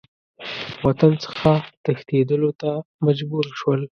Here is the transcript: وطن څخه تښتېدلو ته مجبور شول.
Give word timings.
وطن 0.85 1.11
څخه 1.23 1.51
تښتېدلو 1.83 2.49
ته 2.61 2.71
مجبور 3.05 3.45
شول. 3.59 3.81